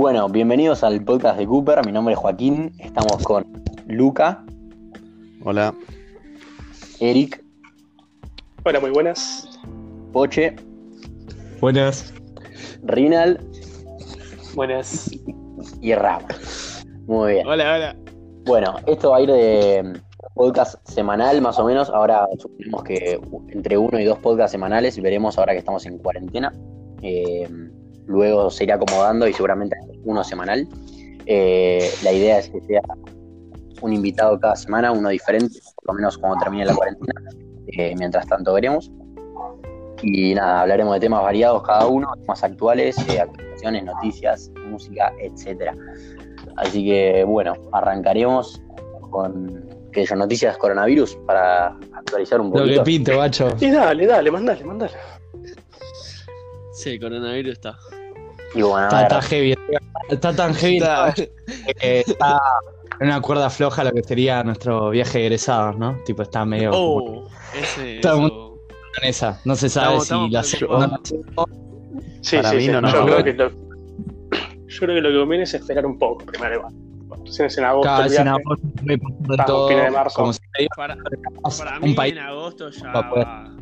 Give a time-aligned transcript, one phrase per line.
[0.00, 1.84] Bueno, bienvenidos al podcast de Cooper.
[1.84, 2.72] Mi nombre es Joaquín.
[2.78, 3.44] Estamos con
[3.86, 4.42] Luca,
[5.44, 5.74] Hola.
[7.00, 7.44] Eric,
[8.64, 9.60] Hola, muy buenas.
[10.10, 10.56] Poche,
[11.60, 12.14] Buenas.
[12.82, 13.46] Rinal
[14.54, 15.10] Buenas.
[15.82, 16.22] y Ram.
[17.06, 17.46] Muy bien.
[17.46, 17.96] Hola, hola.
[18.46, 20.00] Bueno, esto va a ir de
[20.34, 21.90] podcast semanal más o menos.
[21.90, 23.20] Ahora suponemos que
[23.50, 26.54] entre uno y dos podcasts semanales y veremos ahora que estamos en cuarentena.
[27.02, 27.46] Eh,
[28.06, 30.66] luego se irá acomodando y seguramente uno semanal.
[31.26, 32.82] Eh, la idea es que sea
[33.82, 37.12] un invitado cada semana, uno diferente, por lo menos cuando termine la cuarentena.
[37.68, 38.90] Eh, mientras tanto veremos.
[40.02, 45.74] Y nada, hablaremos de temas variados cada uno, temas actuales, eh, actualizaciones, noticias, música, etcétera.
[46.56, 48.60] Así que bueno, arrancaremos
[49.10, 52.84] con que yo noticias coronavirus para actualizar un Lo que poquito.
[52.84, 53.48] pinto, bacho.
[53.60, 54.94] Y dale, dale, mandale, mandale.
[56.72, 57.76] Sí, el coronavirus está.
[58.54, 59.54] Y bueno, Está, está heavy.
[60.08, 61.32] Está tan heavy Está- que
[62.00, 62.40] está
[63.00, 65.98] en una cuerda floja lo que sería nuestro viaje de egresados, ¿no?
[66.04, 67.96] Tipo, está medio Oh, ese.
[67.96, 68.58] Está muy- eso.
[69.02, 69.40] en esa.
[69.44, 71.00] No se sabe Estamos- si la estamos segunda-
[72.22, 72.68] Sí, Para sí, mí sí.
[72.70, 75.98] no nos yo, creo que lo, yo creo que lo que conviene es esperar un
[75.98, 76.74] poco primero igual.
[77.24, 78.02] Recién es en agosto.
[78.02, 78.98] Vez en agosto me
[79.46, 79.68] todo.
[79.68, 80.16] de marzo.
[80.16, 80.96] Como diga, Para,
[81.58, 83.26] para un mí país en agosto ya va a poder.
[83.26, 83.54] va-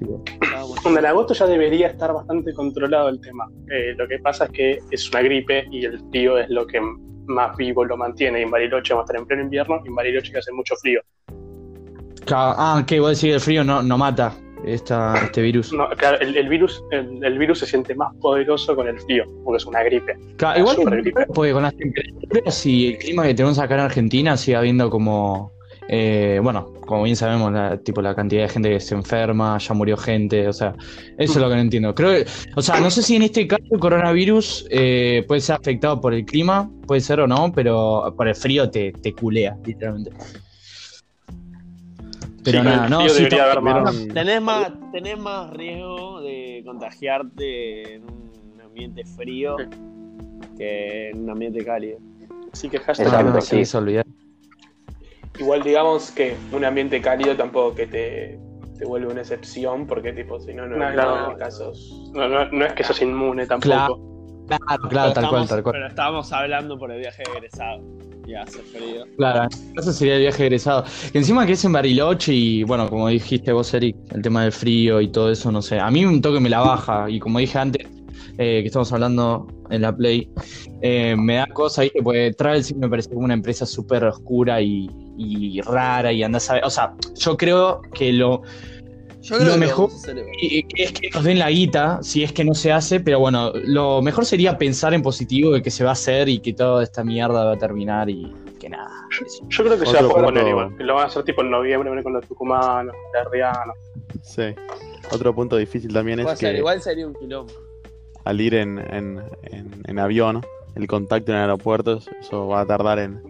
[0.00, 3.46] tipo, ya vamos a- Bueno, en agosto ya debería estar bastante controlado el tema.
[3.72, 6.80] Eh, lo que pasa es que es una gripe y el frío es lo que
[7.26, 8.40] más vivo lo mantiene.
[8.40, 10.74] Y en Bariloche vamos a estar en pleno invierno y en Bariloche que hace mucho
[10.76, 11.00] frío.
[12.32, 13.00] Ah, ¿qué?
[13.00, 14.32] Vos decís que el frío no, no mata
[14.64, 15.72] esta, este virus.
[15.72, 19.24] No, claro, el, el virus, el, el virus se siente más poderoso con el frío,
[19.44, 20.12] porque es una gripe.
[20.12, 21.26] Es igual una gripe.
[21.34, 25.50] porque con las temperaturas y el clima que tenemos acá en Argentina sigue habiendo como
[25.92, 29.74] eh, bueno, como bien sabemos, la, tipo la cantidad de gente que se enferma, ya
[29.74, 30.72] murió gente, o sea,
[31.18, 31.92] eso es lo que no entiendo.
[31.96, 35.56] Creo que, o sea, no sé si en este caso el coronavirus eh, puede ser
[35.56, 39.56] afectado por el clima, puede ser o no, pero por el frío te, te culea,
[39.64, 40.12] literalmente.
[42.44, 44.08] Pero Sí, nada, no, frío sí, debería está- haber más.
[44.14, 49.56] Tenés más, tenés más riesgo de contagiarte en un ambiente frío
[50.56, 51.98] que en un ambiente cálido.
[52.52, 53.76] Así que hashtag Exacto, no, sí.
[53.76, 54.06] olvidar.
[55.38, 58.38] Igual digamos que un ambiente cálido tampoco que te,
[58.78, 62.10] te vuelve una excepción, porque tipo, si no, no, No, no, casos.
[62.12, 63.68] No, no, no es que sos inmune tampoco.
[63.68, 64.10] Claro.
[64.58, 65.72] Claro, claro, Pero tal cual, tal cual.
[65.74, 67.82] Pero estábamos hablando por el viaje de egresado.
[68.26, 69.04] Y hace frío.
[69.16, 70.84] Claro, eso sería el viaje egresado.
[71.12, 74.52] Que encima que es en Bariloche y bueno, como dijiste vos, Eric, el tema del
[74.52, 75.78] frío y todo eso, no sé.
[75.78, 77.86] A mí un toque me la baja y como dije antes,
[78.42, 80.30] eh, que estamos hablando en la Play,
[80.80, 82.02] eh, me da cosa, ¿viste?
[82.02, 86.48] Porque Travel sí me parece como una empresa súper oscura y, y rara y andás
[86.48, 86.64] a ver.
[86.64, 88.40] O sea, yo creo que lo,
[89.20, 93.00] Yo Lo mejor- es que nos den la guita, si es que no se hace,
[93.00, 96.38] pero bueno, lo mejor sería pensar en positivo de que se va a hacer y
[96.38, 98.90] que toda esta mierda va a terminar y que nada.
[99.50, 100.74] Yo creo que se va a poner igual.
[100.78, 103.76] que Lo van a hacer tipo en noviembre con los tucumanos, herdianos.
[104.22, 104.54] Sí.
[105.12, 107.52] Otro punto difícil también es ser, que igual sería un quilombo.
[108.24, 110.40] Al ir en, en, en- en avión,
[110.76, 113.20] el contacto en aeropuertos, eso va a tardar en,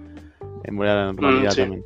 [0.64, 1.60] en volar en realidad sí.
[1.62, 1.84] también.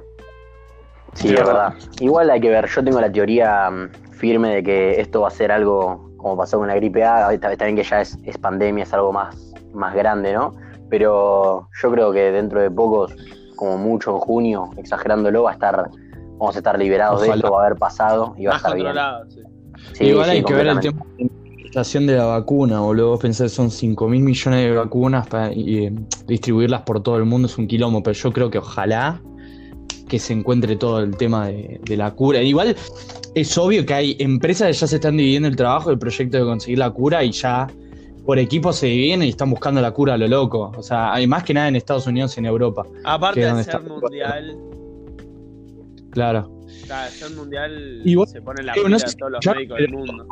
[1.15, 1.75] Sí, es verdad.
[2.00, 5.31] Igual hay que ver, yo tengo la teoría mm, firme de que esto va a
[5.31, 8.38] ser algo como pasó con la gripe A, está, está bien que ya es, es
[8.38, 9.36] pandemia, es algo más,
[9.75, 10.54] más grande, ¿no?
[10.88, 13.15] Pero yo creo que dentro de pocos,
[13.56, 15.91] como mucho en junio, exagerándolo, va a estar,
[16.38, 18.94] vamos a estar liberados de esto, va a haber pasado y va a estar bien.
[19.28, 19.41] sí.
[19.92, 21.03] Sí, Igual sí, hay que ver el tema
[21.75, 23.11] de la implementación de la vacuna, boludo.
[23.11, 25.93] Vos pensás que son 5 mil millones de vacunas para y, eh,
[26.27, 29.21] distribuirlas por todo el mundo es un quilombo, pero yo creo que ojalá
[30.09, 32.43] que se encuentre todo el tema de, de la cura.
[32.43, 32.77] Igual
[33.34, 36.45] es obvio que hay empresas que ya se están dividiendo el trabajo, el proyecto de
[36.45, 37.67] conseguir la cura y ya
[38.25, 40.73] por equipo se dividen y están buscando la cura a lo loco.
[40.77, 42.84] O sea, hay más que nada en Estados Unidos y en Europa.
[43.05, 44.57] Aparte de ser mundial,
[46.11, 46.53] Claro.
[46.87, 49.91] Claro, ser mundial Y vos- se pone la eh, no sé todos los médicos del
[49.93, 50.27] mundo.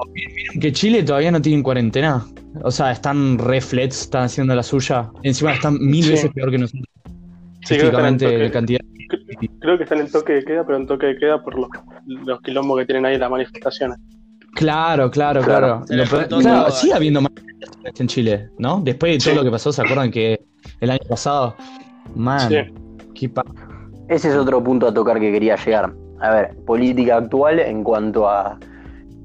[0.60, 2.24] Que Chile todavía no tiene cuarentena.
[2.62, 5.10] O sea, están reflex, están haciendo la suya.
[5.22, 6.10] Encima están mil Sí.
[6.10, 6.84] veces peor que nosotros.
[7.64, 8.80] Sí, creo que, están en Físicamente, de toque, cantidad.
[9.60, 11.68] creo que están en toque de queda, pero en toque de queda por los,
[12.26, 13.98] los quilombos que tienen ahí en las manifestaciones.
[14.54, 15.82] Claro, claro, Claro.
[15.86, 16.04] claro.
[16.04, 16.70] Lo todo.
[16.72, 18.80] sigue habiendo manifestaciones en Chile, ¿no?
[18.84, 19.36] Después de todo Sí.
[19.36, 20.40] lo que pasó, ¿se acuerdan que
[20.80, 21.54] el año pasado?
[22.14, 22.56] Man, Sí.
[23.14, 23.44] qué pa-
[24.08, 25.94] Ese es otro punto a tocar que quería llegar.
[26.22, 28.58] A ver, política actual en cuanto a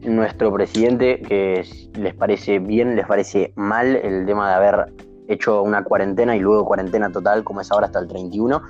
[0.01, 1.63] nuestro presidente, que
[1.99, 4.93] les parece bien, les parece mal el tema de haber
[5.27, 8.61] hecho una cuarentena y luego cuarentena total, como es ahora hasta el 31.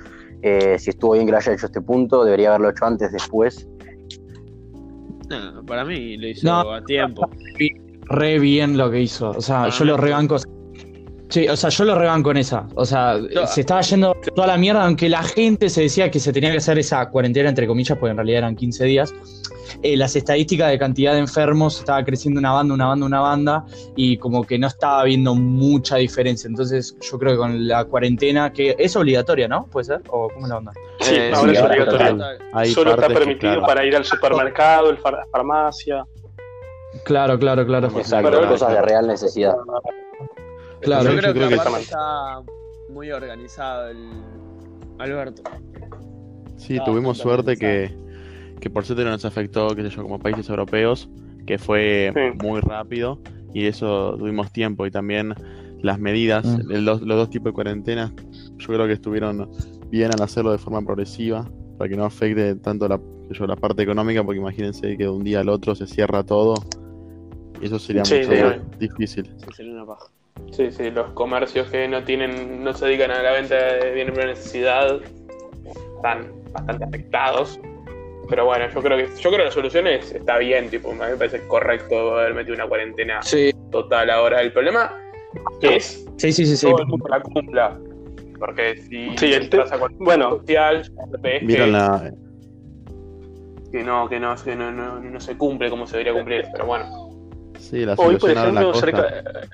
[0.42, 3.66] Eh, si estuvo bien que lo haya hecho este punto, debería haberlo hecho antes, después.
[5.28, 6.72] No, para mí lo hizo No.
[6.72, 7.28] a tiempo.
[8.10, 9.30] re bien lo que hizo.
[9.30, 10.36] O sea, yo lo rebanco.
[11.30, 12.66] Sí, o sea, yo lo reban con esa.
[12.74, 13.16] O sea,
[13.46, 16.56] se estaba yendo toda la mierda, aunque la gente se decía que se tenía que
[16.58, 19.14] hacer esa cuarentena, entre comillas, porque en realidad eran 15 días.
[19.82, 23.64] Eh, las estadísticas de cantidad de enfermos estaba creciendo una banda, una banda, una banda,
[23.94, 26.48] y como que no estaba habiendo mucha diferencia.
[26.48, 29.66] Entonces, yo creo que con la cuarentena, que es obligatoria, ¿no?
[29.66, 30.00] ¿Puede ser?
[30.08, 30.72] ¿O cómo es la onda?
[31.00, 31.60] Sí, Eh, ahora es.
[32.54, 36.04] Hay Solo está permitido claro, para ir al supermercado, el far- la farmacia.
[37.04, 37.88] Claro, claro, claro.
[37.98, 39.54] Exacto, Pero- cosas de real necesidad.
[40.80, 42.52] Claro, yo yo creo, que, que aparte está está
[42.92, 43.98] muy organizado el
[44.98, 45.42] Alberto.
[46.56, 47.94] Sí, Ah, tuvimos suerte que,
[48.60, 51.08] que por suerte no nos afectó, qué sé yo, como países europeos,
[51.46, 52.38] que fue Sí.
[52.38, 53.20] muy rápido
[53.54, 55.34] y eso tuvimos tiempo y también
[55.80, 56.72] las medidas, Mm.
[56.72, 58.12] el- los, los dos tipos de cuarentena,
[58.56, 59.48] yo creo que estuvieron
[59.90, 61.48] bien al hacerlo de forma progresiva
[61.78, 63.00] para que no afecte tanto la,
[63.30, 66.54] yo, la parte económica, porque imagínense que de un día al otro se cierra todo
[67.60, 68.42] y eso sería Sí, mucho sí.
[68.42, 69.32] más difícil.
[69.38, 70.06] Sí, sería una paja.
[70.52, 74.14] Sí, sí, los comercios que no tienen, no se dedican a la venta de bienes
[74.16, 75.00] de necesidad
[75.96, 77.60] están bastante afectados.
[78.28, 80.94] Pero bueno, yo creo que yo creo que la solución es, está bien, tipo, a
[80.94, 84.40] mí me parece correcto haber metido una cuarentena Sí, total ahora.
[84.42, 84.94] El problema
[85.62, 86.56] es sí, sí, sí.
[86.56, 86.66] sí.
[86.66, 87.78] todo el mundo la cumpla.
[88.38, 90.30] Porque si Sí, entras a cualquier bueno.
[90.38, 92.12] social, ves que, la,
[93.72, 96.46] que no, que no, que no, no, no se cumple como se debería cumplir.
[96.52, 97.10] Pero bueno,
[97.58, 98.86] sí, la Hoy, por ejemplo, costa.
[98.86, 99.48] cerca.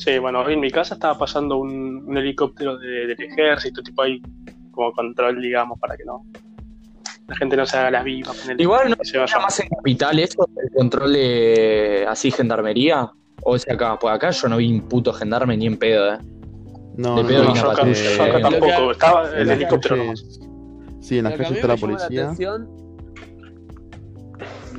[0.00, 4.00] Sí, bueno, hoy en mi casa estaba pasando un, un helicóptero de- del ejército, tipo
[4.00, 4.22] ahí,
[4.70, 6.24] como control, digamos, para que no.
[7.28, 8.48] La gente no se haga las vivas.
[8.56, 9.30] Igual no se vaya.
[9.34, 13.10] ¿Era más en capital eso, el control de así gendarmería?
[13.42, 13.98] ¿O es acá?
[13.98, 16.18] Pues acá yo no vi un puto gendarme ni en pedo, ¿eh?
[16.96, 20.24] No, de no, pedo no, y yo acá, yo tampoco, estaba en el helicóptero nomás.
[21.00, 22.22] Sí, en las calles está la policía.
[22.24, 22.89] atención-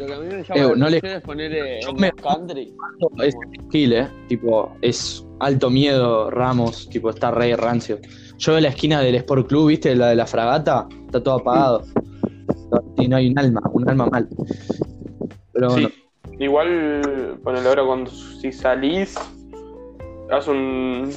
[0.01, 1.95] Lo que a mí me llama Eh, la no le- es poner eh, Yo en
[1.95, 2.75] me- country.
[3.23, 3.35] Es
[3.69, 4.07] kill, ¿eh?
[4.27, 7.99] Tipo, es alto miedo, Ramos, tipo, está re rancio.
[8.37, 9.95] Yo en la esquina del Sport Club, ¿viste?
[9.95, 11.83] La de la fragata, está todo apagado.
[12.97, 14.27] Y no hay un alma, un alma mal.
[15.53, 15.93] Pero bueno, Sí,
[16.39, 19.15] igual, ponele ahora cuando si salís,
[20.31, 21.09] hace un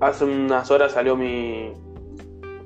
[0.00, 1.72] hace unas horas salió mi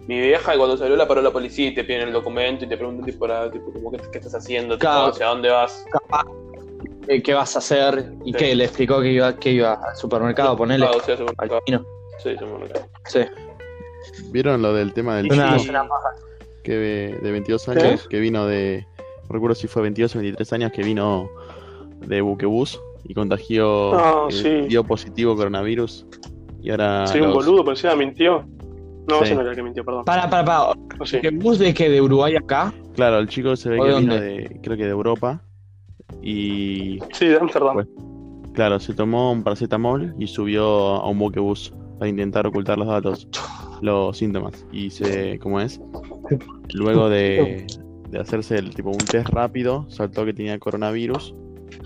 [0.06, 2.68] mi vieja y cuando salió la paró la policía y te piden el documento y
[2.68, 4.74] te preguntan tipo, tipo como, ¿qué, qué estás haciendo?
[4.76, 5.06] Tipo, Claro.
[5.12, 5.84] ¿Hacia dónde vas?
[7.08, 8.12] ¿qué, qué vas a hacer?
[8.24, 8.38] ¿Y Sí.
[8.38, 8.54] qué?
[8.54, 10.56] ¿Le explicó que iba, que iba al supermercado?
[10.56, 11.60] Ponele al supermercado.
[11.66, 11.84] chino.
[12.22, 12.86] Sí, supermercado.
[13.06, 13.20] Sí.
[14.30, 18.46] ¿Vieron lo del tema del Y- chico y- que de, de 22 años que vino
[18.46, 18.86] de,
[19.28, 21.28] no recuerdo si fue 22 o 23 años que vino
[22.00, 24.48] de Buquebus y contagió, Ah, eh, sí.
[24.68, 26.06] dio positivo coronavirus
[26.62, 28.44] y ahora Sí, un boludo, pero encima mintió.
[29.08, 29.24] No, Sí.
[29.24, 30.04] ese no era el que mintió, perdón.
[30.04, 30.62] Para, para, para.
[30.98, 31.20] O sí.
[31.20, 32.72] ¿Que bus de que de Uruguay acá?
[32.94, 34.26] Claro, el chico se ve ¿O que de vino dónde?
[34.30, 35.40] de, creo que de Europa
[36.22, 37.74] y Sí, de Amsterdam.
[37.74, 37.88] Pues-
[38.54, 40.64] claro, se tomó un paracetamol y subió
[40.96, 43.28] a un buquebus para intentar ocultar los datos,
[43.80, 44.66] los síntomas.
[44.72, 45.80] Y se, ¿cómo es?
[46.74, 47.66] Luego de,
[48.10, 51.34] de hacerse el tipo un test rápido, saltó que tenía coronavirus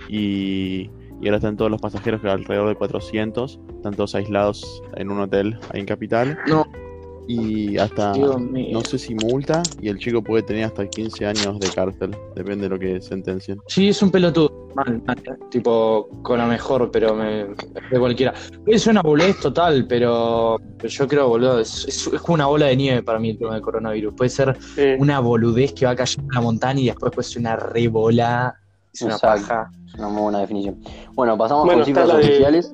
[0.08, 0.90] y,
[1.20, 5.20] y ahora están todos los pasajeros, que alrededor de 400, están todos aislados en un
[5.20, 6.38] hotel ahí en Capital.
[6.46, 6.66] No.
[7.32, 11.68] Y hasta, no sé si multa, y el chico puede tener hasta 15 años de
[11.68, 13.60] cárcel, depende de lo que sentencien.
[13.68, 14.68] Sí, es un pelotudo.
[14.74, 15.16] Mal, mal.
[15.48, 17.46] Tipo, con la mejor, pero me,
[17.90, 18.34] de cualquiera.
[18.66, 22.66] Es una boludez total, pero, pero yo creo, boludo, es, es, es como una bola
[22.66, 24.12] de nieve para mí el tema del coronavirus.
[24.16, 24.82] Puede ser Sí.
[24.98, 28.56] una boludez que va cayendo en la montaña y después puede ser una rebola.
[28.92, 29.42] Es una Exacto.
[29.46, 29.70] paja.
[29.86, 30.80] Es una muy buena definición.
[31.14, 32.72] Bueno, pasamos Bueno, con cifras la de- oficiales.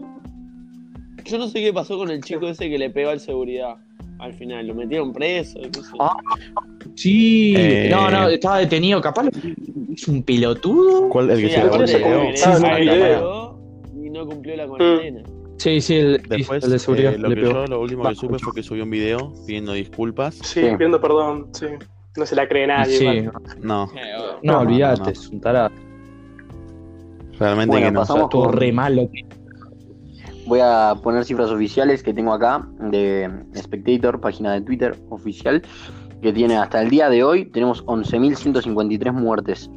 [1.25, 3.75] Yo no sé qué pasó con el chico ese que le pegó al seguridad.
[4.19, 5.59] Al final, lo metieron preso.
[5.61, 5.97] qué sé yo.
[6.03, 6.17] Ah,
[6.95, 7.89] Sí, Eh.
[7.91, 9.01] no, no, estaba detenido.
[9.01, 9.27] Capaz
[9.95, 11.09] es un pelotudo.
[11.11, 11.31] ¿Cuál?
[11.31, 12.23] El que Sí, se grabó el video.
[12.31, 13.01] le- Sí, sí.
[13.01, 13.59] pegó
[14.03, 15.23] y no cumplió la cuarentena.
[15.59, 18.11] Sí, sí, el, Después, el de seguridad eh, lo le que yo lo último Va.
[18.11, 20.35] que supe fue que subió un video pidiendo disculpas.
[20.37, 20.67] Sí, Sí.
[20.75, 21.67] pidiendo perdón, sí.
[22.17, 22.97] No se la cree nadie.
[22.99, 23.43] Sí, igual.
[23.61, 24.01] No, Eh,
[24.43, 25.71] no, No, olvídate, no, es un tarado.
[27.39, 28.01] realmente Bueno, que no.
[28.01, 29.09] pasamos Todo con- re malo.
[30.47, 35.63] Voy a poner cifras oficiales que tengo acá de Spectator, página de Twitter oficial,
[36.23, 39.71] que tiene hasta el día de hoy, tenemos 11.153 muertes.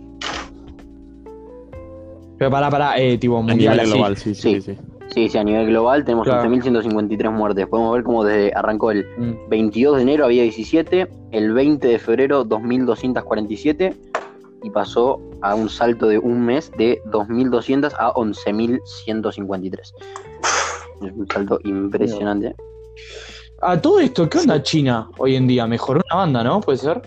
[2.38, 4.62] Pero pará, pará, eh, tipo A mundial nivel global, sí, sí, Sí.
[4.62, 4.78] sí.
[5.10, 6.44] Sí, sí, a nivel global tenemos Claro.
[6.44, 7.66] 11.153 muertes.
[7.66, 9.50] Podemos ver cómo desde arrancó el Mm.
[9.50, 13.96] 22 de enero había 17, el 20 de febrero 2.247
[14.62, 19.94] y pasó a un salto de un mes de 2.200 a 11.153.
[21.02, 22.56] Es un salto impresionante.
[23.62, 25.68] A todo esto, ¿qué onda China hoy en día?
[25.68, 26.62] Mejoró una banda, ¿no?
[26.62, 27.02] ¿Puede ser?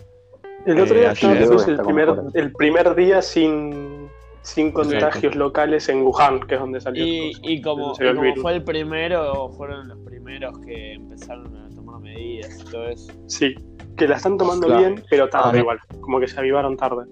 [0.66, 2.30] El otro Eh, día ayer estaba- es el primer, mejor.
[2.34, 4.08] el primer día sin,
[4.42, 7.04] sin contagios locales en Wuhan, que es donde salió.
[7.04, 11.68] Y, el y como, y como fue el primero, fueron los primeros que empezaron a
[11.70, 13.12] tomar medidas y todo eso.
[13.26, 13.54] Sí,
[13.96, 14.80] que la están tomando Claro.
[14.82, 15.78] bien, pero tarde Ah, igual.
[16.00, 17.04] Como que se avivaron tarde.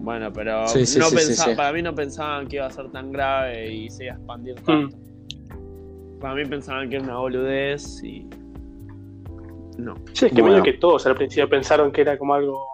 [0.00, 1.54] Bueno, pero Sí, sí, no sí, sí, pensa- sí.
[1.54, 4.54] para mí no pensaban que iba a ser tan grave y se iba a expandir
[4.66, 4.88] Mm.
[6.22, 8.26] Para mí pensaban que era una boludez y.
[9.76, 9.96] No.
[10.12, 10.58] Sí, es que Bueno.
[10.58, 12.64] medio que todos al principio pensaron que era como algo.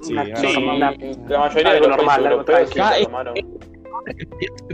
[0.00, 0.90] Sí, una, ahora Sí, una-
[1.28, 3.34] la mayoría de algo los normal, europeos lo tomaron.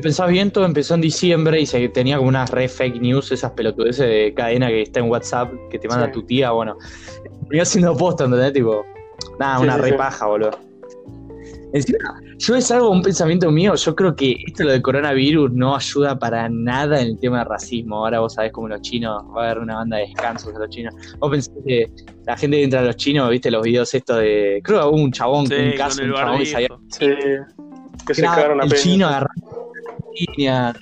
[0.03, 3.53] Pensás bien, todo empezó en diciembre y se tenía como unas re fake news, esas
[3.53, 6.13] pelotudeces de cadena que está en WhatsApp que te manda Sí.
[6.13, 6.77] tu tía, bueno.
[7.49, 8.53] Venía haciendo posta, ¿entendés?
[8.53, 8.85] Tipo,
[9.39, 9.95] nada, Sí, una sí, re sí.
[9.97, 10.51] paja, boludo.
[11.73, 15.77] Encima, yo es algo, un pensamiento mío, yo creo que esto lo de coronavirus no
[15.77, 17.97] ayuda para nada en el tema de racismo.
[17.97, 20.71] Ahora vos sabés como los chinos, va a haber una banda de descansos de los
[20.71, 20.95] chinos.
[21.19, 21.93] Vos pensás que
[22.25, 24.63] la gente que entra a los chinos, viste los videos estos de.
[24.65, 26.69] Creo que hubo un chabón, Sí, un caso, un chabón que sabía.
[26.89, 27.07] Sí,
[28.07, 29.73] que se Nada, cagaron a el chino agarrando
[30.15, 30.75] línea,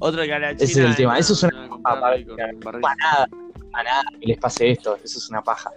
[0.00, 0.64] Otro que a la China.
[0.64, 3.28] Ese es el tema, eso es una- a comprarle con para para nada,
[3.72, 5.70] para nada que les pase esto, eso es una paja.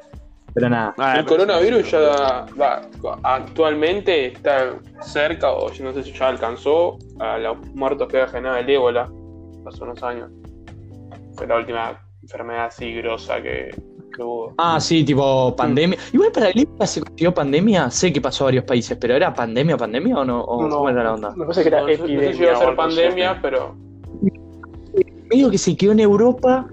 [0.56, 0.94] Pero nada.
[0.98, 2.82] Ah, El coronavirus ya va,
[3.24, 8.28] actualmente está cerca, o yo no sé si ya alcanzó, a los muertos que ha
[8.28, 9.04] generado el ébola
[9.68, 10.32] hace unos años.
[11.36, 13.70] Fue la última enfermedad así grosa que,
[14.16, 14.54] que hubo.
[14.58, 16.00] Ah, sí, tipo pandemia.
[16.14, 19.34] Igual para el época se consiguió pandemia, sé que pasó a varios países, pero ¿era
[19.34, 20.42] pandemia, pandemia o no?
[20.42, 21.34] ¿O No, cómo era la onda?
[21.36, 22.34] Me parece que era No sé- no sé epidemia.
[22.38, 23.76] si iba a ser pandemia, pero
[25.30, 26.68] Medio que se quedó en Europa,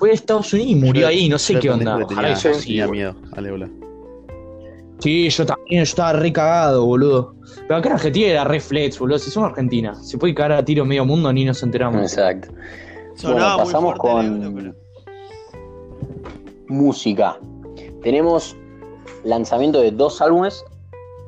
[0.00, 1.96] fue a Estados Unidos y murió Yo- ahí, no sé qué de onda.
[2.02, 3.70] Ojalá tenía, tenía miedo al ébola.
[4.98, 7.34] Sí, yo también, yo estaba re cagado, boludo.
[7.68, 9.18] Pero acá en Argentina era re flex, boludo.
[9.18, 12.00] Si somos Argentina, se puede cagar a tiro medio mundo ni nos enteramos.
[12.02, 12.48] Exacto.
[13.14, 14.74] Sonaba Bueno, pasamos con ébola,
[16.68, 17.38] música.
[18.02, 18.56] Tenemos
[19.24, 20.64] lanzamiento de dos álbumes.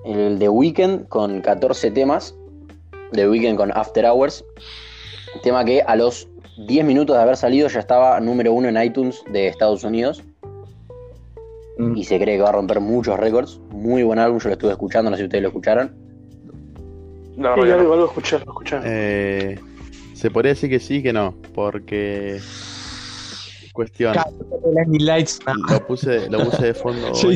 [0.04, 2.34] El de Weekend con 14 temas.
[3.12, 4.44] The Weekend con After Hours.
[5.42, 9.22] Tema que a los 10 minutos de haber salido ya estaba número uno en iTunes
[9.32, 10.22] de Estados Unidos.
[11.78, 11.96] Mm.
[11.96, 13.60] Y se cree que va a romper muchos récords.
[13.70, 15.94] Muy buen álbum, yo lo estuve escuchando, no sé si ustedes lo escucharon.
[17.36, 18.80] no, Sí, no, algo, algo escuché, algo escuché.
[18.84, 19.58] Eh,
[20.14, 22.40] se podría decir que sí, que no, porque.
[23.72, 27.12] Cuestión, lo puse, lo puse de fondo.
[27.14, 27.30] Yo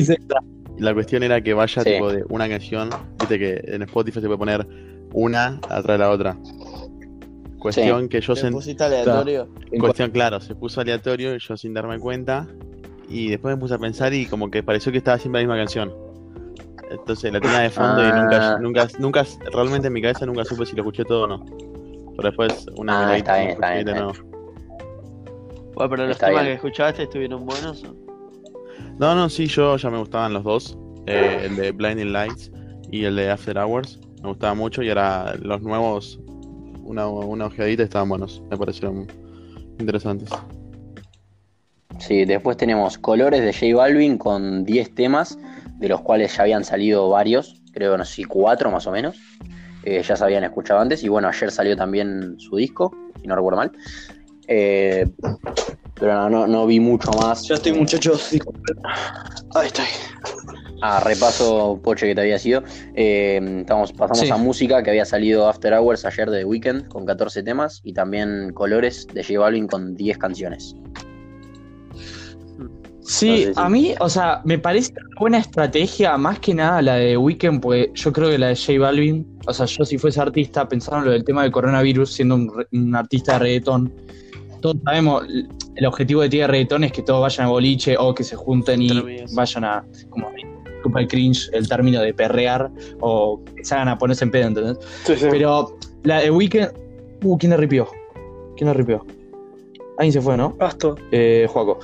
[0.77, 1.93] La cuestión era que vaya Sí.
[1.93, 4.67] tipo de una canción, viste que en Spotify se puede poner
[5.13, 6.37] una atrás de la otra.
[7.59, 8.55] Cuestión que yo ¿Te sentí.
[8.55, 9.47] pusiste aleatorio?
[9.79, 12.47] Cuestión, claro, se puso aleatorio y yo sin darme cuenta.
[13.09, 15.57] Y después me puse a pensar y como que pareció que estaba siempre la misma
[15.61, 15.93] canción.
[16.91, 18.57] Entonces la tenía de fondo y Ah.
[18.59, 21.45] nunca, nunca, nunca, realmente en mi cabeza nunca supe si lo escuché todo o no.
[22.15, 24.19] Pero después una Ah, miradita está bien, está bien, de está nuevo.
[25.73, 27.83] Bueno, pero los Está temas que escuchaste estuvieron buenos.
[27.83, 27.95] ¿o?
[28.99, 30.77] No, no, sí, yo ya me gustaban los dos.
[31.09, 32.51] eh, el de Blinding Lights
[32.91, 33.97] y el de After Hours.
[34.21, 36.19] Me gustaban mucho y ahora los nuevos,
[36.87, 38.41] una, una ojeadita estaban buenos.
[38.49, 39.07] Me parecieron
[39.79, 40.29] interesantes.
[41.99, 45.37] Sí, después tenemos Colores de J Balvin con 10 temas,
[45.79, 49.17] de los cuales ya habían salido varios, creo, no sé si cuatro más o menos.
[49.83, 51.03] Eh, ya se habían escuchado antes.
[51.03, 53.71] Y bueno, ayer salió también su disco, si no recuerdo mal.
[54.47, 55.05] Eh,
[55.95, 57.47] pero no, no, no vi mucho más.
[57.47, 58.31] Ya estoy, muchachos.
[59.55, 59.85] Ahí estoy.
[60.81, 62.63] Ah, repaso, Poche, que te había sido.
[62.95, 64.29] Eh, estamos, pasamos Sí.
[64.29, 67.93] a música que había salido After Hours ayer de The Weeknd con 14 temas y
[67.93, 70.75] también Colores de J Balvin con 10 canciones.
[73.01, 76.53] Sí, No sé si- a mí, o sea, me parece una buena estrategia, más que
[76.53, 79.85] nada la de Weekend, porque yo creo que la de J Balvin, o sea, yo
[79.85, 83.33] si fuese artista, pensando en lo del tema del coronavirus, siendo un, re- un artista
[83.33, 83.93] de reggaetón,
[84.61, 85.23] todos sabemos,
[85.75, 88.81] el objetivo de Tía Reggaetón es que todos vayan a boliche o que se junten
[88.81, 88.89] y
[89.33, 90.29] vayan a, como,
[90.87, 92.69] super cringe el término de perrear
[93.01, 93.41] o
[93.71, 94.77] hagan a ponerse en pedo, ¿entendés?
[95.05, 95.27] Sí, sí.
[95.29, 96.71] Pero la de Weekend,
[97.23, 97.87] uh, ¿quién le ripió?
[98.55, 99.05] ¿Quién le ripió?
[99.97, 100.55] Alguien se fue, ¿no?
[100.55, 100.95] Pasto.
[101.11, 101.79] Eh, Juaco.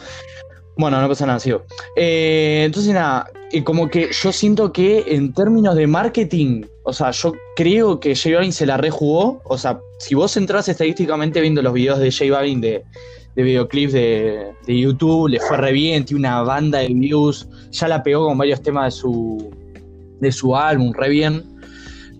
[0.75, 1.63] Bueno, no pasa nada, sigo.
[1.95, 7.11] Eh, entonces, nada, eh, como que yo siento que en términos de marketing, o sea,
[7.11, 9.41] yo creo que J Balvin se la rejugó.
[9.45, 12.83] O sea, si vos entras estadísticamente viendo los videos de J Balvin de,
[13.35, 17.87] de videoclips de, de YouTube, le fue re bien, tiene una banda de views, ya
[17.87, 19.51] la pegó con varios temas de su,
[20.19, 21.43] de su álbum, re bien.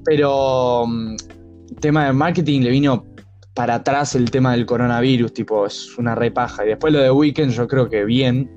[0.05, 1.15] Pero mm,
[1.79, 3.05] tema de marketing le vino
[3.53, 6.65] para atrás el tema del coronavirus, tipo, es una repaja.
[6.65, 8.49] Y después lo de Weekend yo creo que bien,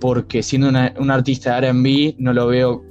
[0.00, 2.82] porque siendo una- un artista de RB no lo veo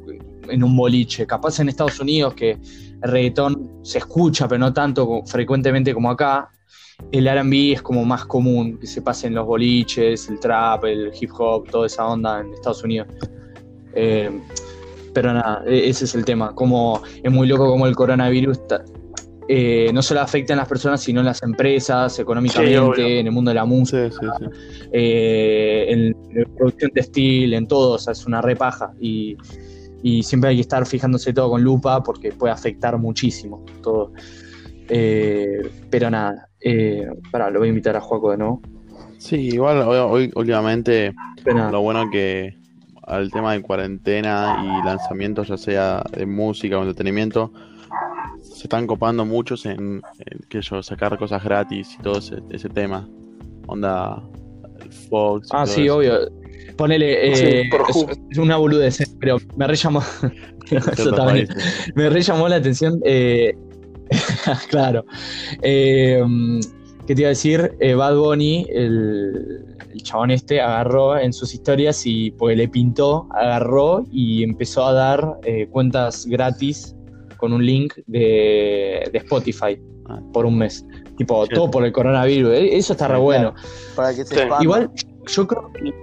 [0.47, 1.25] en un boliche.
[1.25, 6.49] Capaz en Estados Unidos que el reggaetón se escucha, pero no tanto frecuentemente como acá.
[7.11, 11.11] El RB es como más común, que se pase en los boliches, el trap, el
[11.19, 13.07] hip hop, toda esa onda en Estados Unidos.
[13.93, 14.29] Eh,
[15.13, 16.55] Pero nada, e- ese es el tema.
[16.55, 18.59] Como es muy loco como el coronavirus
[19.49, 23.49] eh, no solo afecta a las personas, sino en las empresas, económicamente, en el mundo
[23.51, 24.87] de la música, Sí, sí, sí.
[24.93, 28.93] eh, en la producción textil, en todo, o sea, es una repaja.
[29.01, 29.35] Y,
[30.01, 34.13] y siempre hay que estar fijándose todo con lupa porque puede afectar muchísimo todo.
[34.87, 38.61] Eh, pero nada, eh, pará, lo voy a invitar a Juaco de nuevo.
[39.17, 41.13] Sí, igual hoy, hoy últimamente
[41.45, 42.55] lo bueno que
[43.03, 47.51] al tema de cuarentena y lanzamientos, ya sea de música o entretenimiento,
[48.41, 50.01] se están copando muchos en, en,
[50.49, 53.07] qué sé yo, sacar cosas gratis y todo ese, ese tema.
[53.67, 54.21] Onda,
[55.09, 55.49] Fox.
[55.51, 55.97] Ah, sí, eso.
[55.97, 56.13] obvio.
[56.77, 57.69] Ponele, eh,
[58.29, 60.01] es, una boludez, eh, pero me re llamó,
[60.71, 61.47] eso también.
[61.95, 62.99] me re llamó la atención.
[63.03, 63.55] eh,
[64.69, 65.05] claro.
[65.61, 66.21] Eh,
[67.07, 67.73] ¿Qué te iba a decir?
[67.79, 73.27] Eh, Bad Bunny, el, el chabón este, agarró en sus historias y, pues le pintó,
[73.31, 76.95] agarró y empezó a dar eh, cuentas gratis
[77.37, 79.77] con un link de, de Spotify
[80.09, 80.19] Ah.
[80.33, 80.85] por un mes.
[81.17, 81.53] Tipo, Sí.
[81.53, 82.53] todo por el coronavirus.
[82.53, 83.53] eh, Eso está re bueno.
[83.95, 84.39] Para que se Sí.
[84.41, 84.63] expanda.
[84.63, 84.91] Igual,
[85.27, 85.93] yo creo que,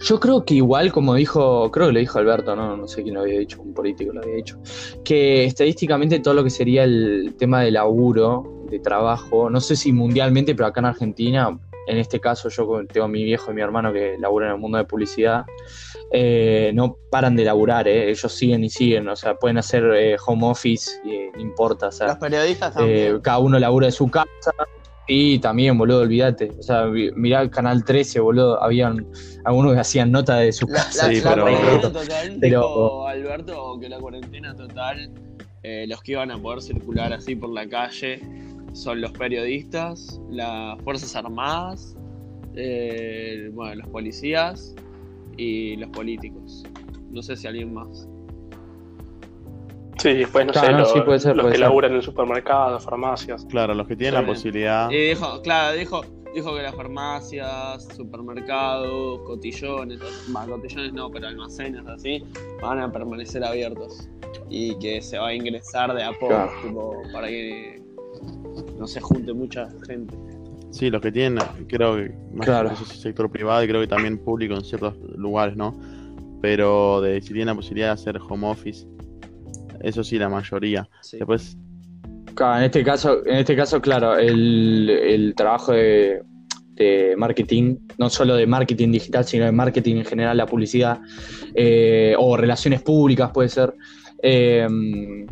[0.00, 3.14] yo creo que igual, como dijo, creo que lo dijo Alberto, no, no sé quién
[3.14, 4.58] lo había dicho, un político lo había dicho,
[5.04, 9.92] que estadísticamente todo lo que sería el tema de laburo, de trabajo, no sé si
[9.92, 13.60] mundialmente, pero acá en Argentina, en este caso yo tengo a mi viejo y mi
[13.60, 15.44] hermano que laburan en el mundo de publicidad,
[16.12, 20.16] eh, no paran de laburar, eh, ellos siguen y siguen, o sea, pueden hacer eh,
[20.24, 23.20] home office, y no importa, o sea, Los periodistas eh, también.
[23.20, 24.52] cada uno labura de su casa.
[25.12, 26.52] Y también, boludo, olvídate.
[26.58, 28.62] O sea, mirá el canal 13, boludo.
[28.62, 29.06] Habían
[29.44, 31.08] algunos que hacían nota de su La, casa.
[31.08, 35.10] la- Sí, la pero- cuarentena total, pero- dijo Alberto que la cuarentena total,
[35.62, 38.20] eh, los que iban a poder circular así por la calle
[38.72, 41.96] son los periodistas, las Fuerzas Armadas,
[42.54, 44.74] eh, bueno, los policías
[45.36, 46.62] y los políticos.
[47.10, 48.08] No sé si alguien más.
[50.00, 51.66] Sí, después no Claro, sé, no, lo- sí, puede ser, los puede que ser.
[51.68, 53.44] laburan en supermercados, farmacias.
[53.46, 54.26] Claro, los que tienen Sí.
[54.26, 54.90] la posibilidad.
[54.90, 56.00] Y dijo, claro, dijo,
[56.34, 62.22] dijo que las farmacias, supermercados, cotillones, bah, cotillones no, pero almacenes así,
[62.62, 64.08] van a permanecer abiertos.
[64.48, 66.50] Y que se va a ingresar de a poco, Claro.
[66.62, 67.82] tipo, para que
[68.78, 70.16] no se junte mucha gente.
[70.70, 72.74] Sí, los que tienen, creo que más Claro.
[72.76, 75.74] si sector privado y creo que también público en ciertos lugares, ¿no?
[76.40, 78.86] Pero de si tienen la posibilidad de hacer home office,
[79.80, 80.88] eso sí, la mayoría.
[81.02, 81.18] Sí.
[81.18, 81.56] Después,
[82.34, 86.22] Claro, en este caso, en este caso, claro, el, el trabajo de,
[86.74, 91.00] de marketing, no solo de marketing digital, sino de marketing en general, la publicidad,
[91.54, 93.74] eh, o relaciones públicas puede ser.
[94.22, 94.66] eh,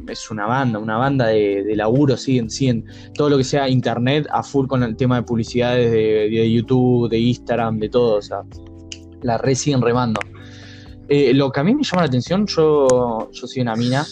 [0.08, 2.84] es una banda, una banda de, de laburo, siguen, siguen.
[3.14, 7.08] Todo lo que sea internet a full con el tema de publicidades de, de YouTube,
[7.08, 8.40] de Instagram, de todo, o sea,
[9.22, 10.20] la red siguen remando.
[11.08, 14.04] Eh, lo que a mí me llama la atención, yo, yo soy una mina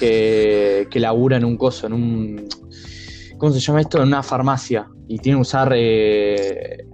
[0.00, 2.48] que, que labura en un coso, en un.
[3.38, 3.98] ¿Cómo se llama esto?
[3.98, 4.88] En una farmacia.
[5.06, 6.86] Y tiene que usar eh,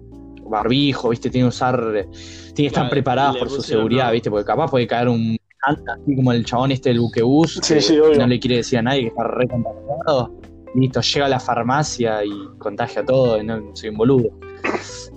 [0.49, 1.31] barbijo, ¿viste?
[1.31, 1.79] Tiene que usar.
[1.81, 4.31] Tiene que estar Claro, preparadas por su seguridad, ¿viste?
[4.31, 5.37] Porque capaz puede caer un.
[5.63, 8.83] Así como el chabón este del buquebús, Sí, que sí, no le quiere decir a
[8.83, 10.33] nadie que está re contagiado.
[10.75, 14.29] Listo, llega a la farmacia y contagia todo, y no soy un boludo.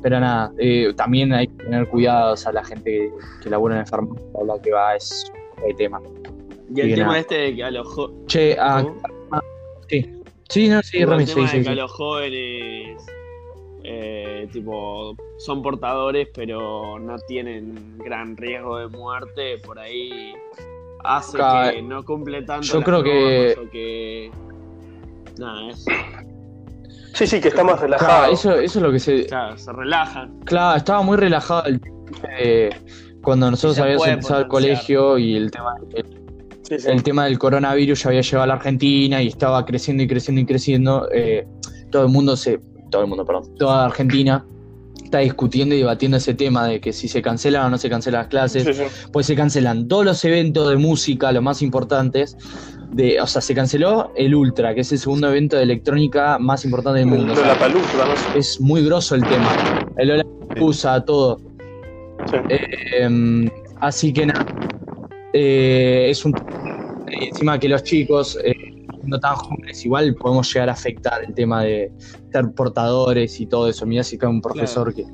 [0.02, 3.12] Pero nada, eh, también hay que tener cuidado, o sea, la gente que,
[3.44, 5.32] que labura en la farmacia, lo que va es
[5.68, 6.00] el tema.
[6.76, 9.02] Y el tema este de que a los jo- Che, ah, ¿Cómo?
[9.88, 10.14] sí.
[10.50, 12.98] Sí, no, sí, Rami, el sí, tema sí, que a los jóvenes
[13.84, 20.34] eh, tipo son portadores pero no tienen gran riesgo de muerte por ahí
[21.04, 24.32] hace Ca- que no cumple tanto yo las creo que- que
[25.38, 25.86] nada es
[27.14, 28.34] Sí, sí, que está más Claro, relajado.
[28.34, 29.26] eso, eso es lo que se.
[29.26, 31.80] claro se relajan Claro, estaba muy relajado el
[32.40, 32.70] eh,
[33.22, 35.76] cuando nosotros habíamos empezado el colegio y el tema,
[36.70, 36.88] Sí, sí.
[36.90, 40.42] el tema del coronavirus ya había llegado a la Argentina y estaba creciendo y creciendo
[40.42, 41.08] y creciendo.
[41.14, 41.48] eh,
[41.92, 42.60] todo el mundo se.
[42.90, 43.44] Todo el mundo, perdón.
[43.58, 44.46] Toda Argentina
[45.04, 48.22] está discutiendo y debatiendo ese tema de que si se cancelan o no se cancelan
[48.22, 48.64] las clases.
[48.64, 48.84] Sí, sí.
[49.12, 52.38] pues se cancelan todos los eventos de música, los más importantes.
[52.92, 56.66] De, o sea, se canceló el Ultra, que es el segundo evento de electrónica más
[56.66, 57.36] importante del mundo.
[57.36, 59.48] La palusa, no es muy grosso el tema.
[59.98, 60.26] El
[60.60, 61.40] usa todo.
[62.26, 62.38] Sí.
[62.50, 64.46] Eh, así que nada.
[65.34, 66.34] Eh, es un.
[67.12, 68.54] y encima que los chicos, eh,
[69.04, 71.92] no tan jóvenes, igual podemos llegar a afectar el tema de
[72.32, 73.86] ser portadores y todo eso.
[73.86, 75.06] Mira si cae un profesor que,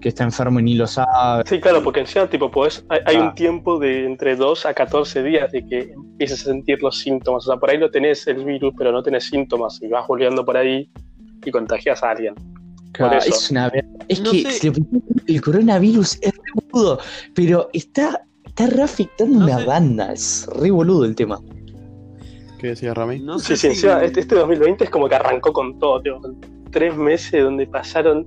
[0.00, 1.42] que está enfermo y ni lo sabe.
[1.46, 3.28] Sí, claro, porque encima tipo, podés- hay, hay Ah.
[3.28, 7.46] un tiempo de entre 2 a 14 días de que empieces a sentir los síntomas.
[7.46, 10.44] O sea, por ahí no tenés el virus, pero no tenés síntomas y vas volviendo
[10.44, 10.90] por ahí
[11.44, 12.34] y contagias a alguien.
[12.98, 13.28] Eso.
[13.28, 13.70] Es una
[14.08, 14.50] Es No que sé.
[14.52, 16.98] si le ponemos el coronavirus es re boludo,
[17.34, 18.22] pero está
[18.58, 19.64] está reafectando No una sé.
[19.66, 20.12] banda.
[20.12, 21.40] Es re boludo el tema.
[22.58, 23.20] ¿Qué decía Rami?
[23.20, 26.20] No Sí, sé sí, si- este, este 2020 es como que arrancó con todo, tío,
[26.72, 28.26] tres meses donde pasaron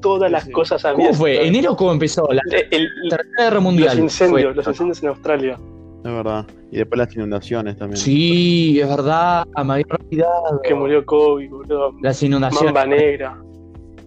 [0.00, 0.52] todas Sí, las sí.
[0.52, 1.16] cosas ¿Cómo habidas.
[1.16, 1.46] fue?
[1.46, 2.28] ¿Enero cómo empezó?
[2.32, 3.88] La El- el- Tercera Guerra Mundial.
[3.96, 4.54] los incendios, fue.
[4.54, 5.58] los incendios en Australia.
[6.04, 6.46] Es verdad.
[6.70, 7.96] Y después las inundaciones también.
[7.96, 9.44] Sí, es verdad.
[9.64, 10.60] Me había olvidado.
[10.62, 11.92] Que murió Kobe, boludo.
[12.00, 12.72] Las inundaciones.
[12.72, 13.36] Mamba negra.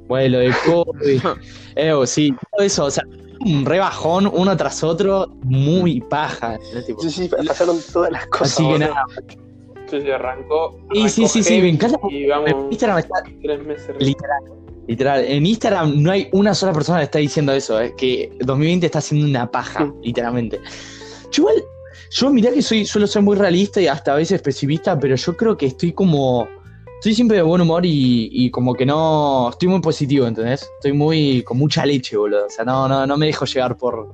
[0.08, 1.21] Bueno, lo de COVID.
[1.75, 2.86] Eh, sí, todo eso.
[2.86, 3.03] O sea,
[3.45, 5.28] un rebajón uno tras otro.
[5.43, 6.58] Muy paja.
[6.73, 6.84] ¿no?
[6.84, 8.54] Tipo, Sí, sí, pasaron todas las cosas.
[8.54, 9.06] Así que nada.
[9.89, 10.78] Sí, sí, arrancó.
[11.08, 11.97] Sí, sí, me encanta.
[12.10, 13.95] Y vamos En Instagram está tres meses.
[13.99, 14.43] literal.
[14.88, 15.23] Literal.
[15.23, 18.99] En Instagram no hay una sola persona que está diciendo eso, eh, que 2020 está
[18.99, 20.60] haciendo una paja, literalmente.
[21.32, 21.63] Yo igual,
[22.12, 25.38] yo mirá que soy, suelo ser muy realista y hasta a veces pesimista, pero yo
[25.38, 26.47] creo que estoy como.
[26.99, 29.49] Estoy siempre de buen humor y, y como que no.
[29.51, 30.69] Estoy muy positivo, ¿entendés?
[30.75, 31.43] Estoy muy.
[31.43, 32.45] con mucha leche, boludo.
[32.47, 34.13] O sea, no, no, no me dejo llegar por.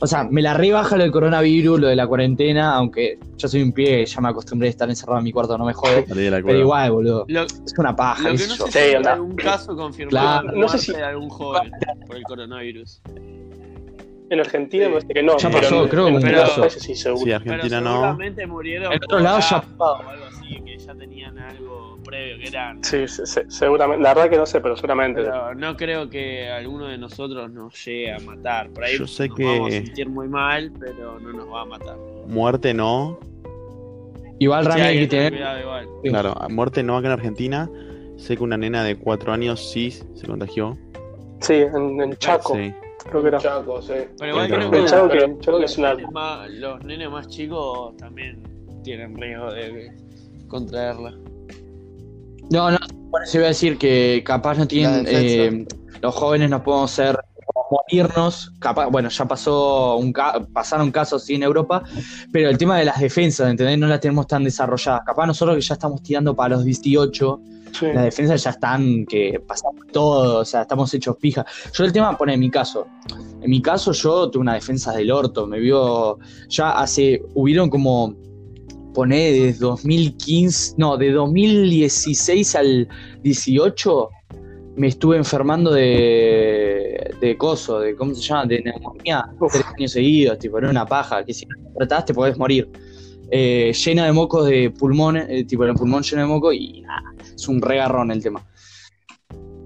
[0.00, 3.62] O sea, me la rebaja lo del coronavirus, lo de la cuarentena, aunque yo soy
[3.62, 6.04] un pie, ya me acostumbré a estar encerrado en mi cuarto, no me jode.
[6.08, 7.24] Pero igual, boludo.
[7.28, 8.64] Lo, Es una paja, lo que no yo.
[8.66, 9.12] sé Sí, si hay anda.
[9.12, 10.58] algún caso confirmado Claro.
[10.58, 11.70] No sé si- de algún joven
[12.06, 13.00] por el coronavirus.
[14.32, 15.36] En Argentina me parece que no.
[15.36, 16.60] Ya pero pasó, en- creo en pasó.
[16.62, 17.18] países sí, seguro.
[17.20, 17.92] Sí, Pero Argentina no.
[17.92, 22.48] seguramente murieron En otro lado ya- o algo así, que ya tenían algo previo, que
[22.48, 22.82] eran...
[22.82, 24.02] Sí, sí, sí, seguramente.
[24.02, 25.20] La verdad que no sé, pero seguramente.
[25.22, 28.70] Pero no creo que alguno de nosotros nos llegue a matar.
[28.70, 31.60] Por ahí Yo sé nos que- vamos a sentir muy mal, pero no nos va
[31.60, 31.96] a matar.
[32.26, 33.20] Muerte no.
[34.38, 35.32] Igual, Sí, Rami, hay que tener tener.
[35.34, 35.88] cuidado igual.
[36.02, 36.08] Sí.
[36.08, 37.70] Claro, muerte no acá en Argentina.
[38.16, 40.76] Sé que una nena de 4 años sí se contagió.
[41.40, 42.72] Sí, en, en Chaco, Sí.
[43.08, 43.38] Creo que era.
[43.38, 43.92] Chaco, sí.
[44.18, 45.90] Pero igual creo que, En Chaco, que, Pero- Chaco que es una.
[45.90, 48.42] los, nenes más, los nenes más chicos también
[48.84, 49.92] tienen riesgo de
[50.48, 51.14] contraerla.
[52.50, 52.78] No, no,
[53.10, 55.06] por eso iba a decir que capaz no tienen.
[55.08, 55.66] Eh,
[56.00, 57.16] los jóvenes no podemos ser.
[57.70, 61.82] morirnos, capaz, bueno, ya pasó un ca- pasaron casos sí en Europa,
[62.30, 63.78] pero el tema de las defensas, ¿entendés?
[63.78, 65.02] No las tenemos tan desarrolladas.
[65.06, 67.40] Capaz nosotros que ya estamos tirando para los 18,
[67.72, 67.86] Sí.
[67.86, 71.44] las defensas ya están, que pasamos todo, o sea, estamos hechos pija.
[71.72, 72.86] Yo el tema, pone en mi caso.
[73.40, 78.14] En mi caso yo tuve una defensa del orto, me vio, ya hace, hubieron como,
[78.94, 82.88] pone desde 2015, no, de 2016 al
[83.22, 84.08] 18,
[84.76, 88.46] me estuve enfermando de, de coso, de, ¿cómo se llama?
[88.46, 89.52] De neumonía, Uf.
[89.52, 92.70] tres años seguidos, tipo, era una paja, que si no te tratás te podés morir.
[93.30, 97.02] Eh, llena de mocos de pulmón, eh, tipo el pulmón lleno de moco y nada,
[97.42, 98.40] es un regarrón el tema.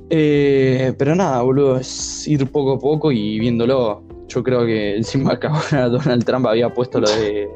[0.08, 4.02] Eh, pero nada, boludo, es ir poco a poco y viéndolo.
[4.28, 7.48] Yo creo que encima acá ahora Donald Trump había puesto lo de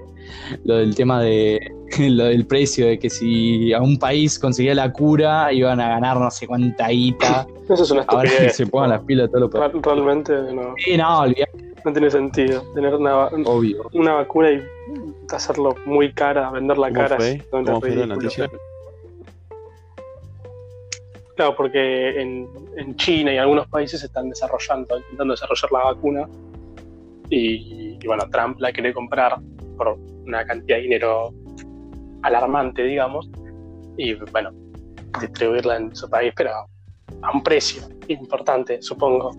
[0.64, 1.58] lo del tema de
[1.98, 6.18] lo del precio, de que si a un país conseguía la cura iban a ganar
[6.18, 7.46] no sé cuánta guita.
[7.68, 8.56] Eso es una Ahora que estupidez.
[8.56, 9.72] se pongan las pilas los países.
[9.72, 11.24] Ra- Realmente no, Sí, no,
[11.92, 12.62] tiene sentido.
[12.74, 13.88] Tener una, obvio.
[13.94, 14.62] una vacuna y
[15.32, 17.32] hacerlo muy cara, venderla ¿Cómo cara fue?
[17.32, 18.50] es totalmente ¿Cómo fue la noticia?
[21.40, 26.28] Claro, porque en, en China y algunos países están desarrollando, intentando desarrollar la vacuna.
[27.30, 29.38] Y, y bueno, Trump la quiere comprar
[29.78, 31.32] por una cantidad de dinero
[32.20, 33.30] alarmante, digamos.
[33.96, 34.50] Y bueno,
[35.18, 39.30] distribuirla en su país, pero a un precio importante, supongo.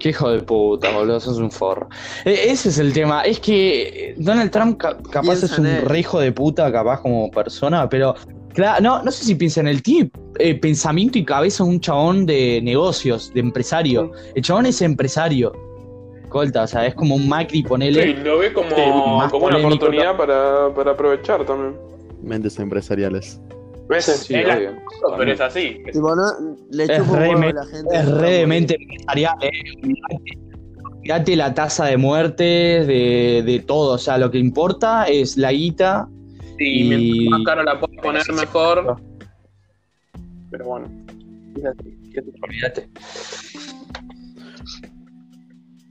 [0.00, 1.88] Qué hijo de puta, boludo, sos un forro.
[2.24, 3.22] E- ese es el tema.
[3.22, 7.88] Es que Donald Trump ca- capaz es un re hijo de puta, capaz como persona,
[7.88, 8.16] pero
[8.56, 12.26] claro, no, no sé si piensa en el tiene eh, pensamiento y cabeza un chabón
[12.26, 14.10] de negocios, de empresario.
[14.34, 15.52] El chabón es empresario.
[16.28, 18.02] Colta, o sea, es como un Macri, ponele.
[18.02, 21.76] Sí, lo ve como, una oportunidad para, para aprovechar también.
[22.22, 23.40] Mentes empresariales.
[23.88, 24.04] ¿Ves?
[24.06, 24.58] Sí, es la-
[25.16, 25.80] pero es así.
[25.84, 27.96] Le Es un re me- a la gente.
[27.96, 29.50] Es re de mente empresarial, eh.
[31.02, 33.92] Fíjate la tasa de muertes, de, de todo.
[33.94, 36.08] O sea, lo que importa es la guita.
[36.58, 38.96] Y Y- mientras más caro la puedes poner mejor.
[40.50, 40.86] Pero bueno.
[42.42, 42.88] Olvídate.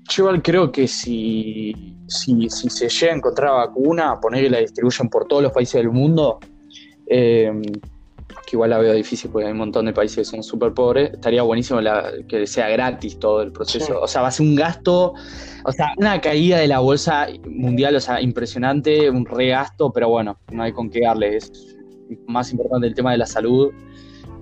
[0.09, 4.59] Yo igual creo que si, si, si se llega a encontrar vacuna, poner que la
[4.59, 6.39] distribuyan por todos los países del mundo,
[7.07, 7.51] eh,
[8.45, 11.11] que igual la veo difícil porque hay un montón de países que son súper pobres,
[11.13, 13.85] estaría buenísimo la- que sea gratis todo el proceso.
[13.85, 13.91] Sí.
[13.99, 15.13] O sea, va a ser un gasto,
[15.63, 20.37] o sea, una caída de la bolsa mundial, o sea, impresionante, un regasto, pero bueno,
[20.51, 21.37] no hay con qué darle.
[21.37, 21.51] Es
[22.27, 23.71] más importante el tema de la salud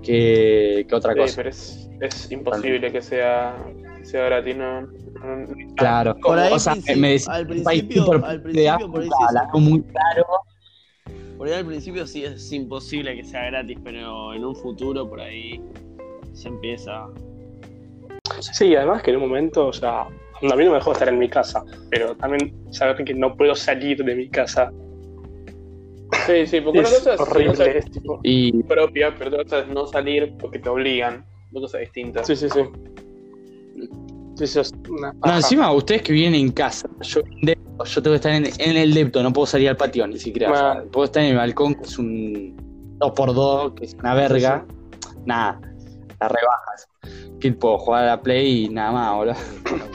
[0.02, 1.36] que, que otra Sí, cosa.
[1.38, 3.56] pero es, es imposible que sea,
[3.98, 4.56] que sea gratis.
[4.58, 4.88] No,
[5.78, 6.16] Claro.
[6.22, 9.08] Por ahí o sea, me decís, al país principio- tipo al de principio por ahí
[9.08, 10.26] sí la muy caro.
[11.38, 15.20] Por ahí al principio sí es imposible que sea gratis, pero en un futuro por
[15.22, 15.62] ahí
[16.34, 17.08] se empieza.
[18.40, 20.10] Sí, además que en un momento, o sea, a
[20.42, 24.04] mí no me dejó estar en mi casa, pero también saber que no puedo salir
[24.04, 24.72] de mi casa
[26.26, 27.50] Sí, sí, porque una es cosa es, horrible.
[27.50, 31.26] una cosa Es tipo, Y propia, pero otra cosa es no salir porque te obligan.
[31.52, 32.28] Dos cosas distintas.
[32.28, 32.62] sí, sí, sí.
[34.36, 38.14] Sí, sí, es una no, encima ustedes que viven en casa, yo, depto, yo tengo
[38.14, 40.52] que estar en, en el depto, no puedo salir al patio ni siquiera.
[40.52, 40.92] o sea, Bueno.
[40.92, 44.66] puedo estar en el balcón, que es un 2x2, que es una verga.
[45.26, 45.60] Nada,
[46.20, 46.90] la rebajas.
[47.40, 49.38] Que puedo jugar a la Play y nada más.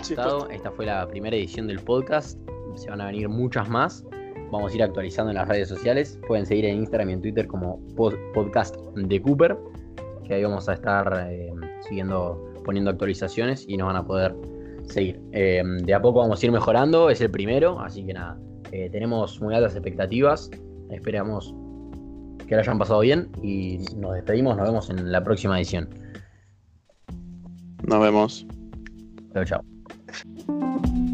[0.02, 0.48] Sí, gustado.
[0.50, 2.38] Esta fue la primera edición del podcast.
[2.76, 4.04] Se van a venir muchas más.
[4.50, 6.18] Vamos a ir actualizando en las redes sociales.
[6.26, 9.56] Pueden seguir en Instagram y en Twitter como pod- podcast de Cooper.
[10.24, 11.50] Que ahí vamos a estar eh,
[11.88, 14.34] siguiendo, poniendo actualizaciones y nos van a poder
[14.88, 15.20] seguir.
[15.32, 17.10] Eh, de a poco vamos a ir mejorando.
[17.10, 18.38] Es el primero, así que nada.
[18.72, 20.50] eh, tenemos muy altas expectativas.
[20.90, 21.54] Esperamos
[22.46, 24.56] que lo hayan pasado bien y nos despedimos.
[24.56, 25.88] Nos vemos en la próxima edición.
[27.86, 28.46] Nos vemos.
[29.32, 31.07] Chao, chao.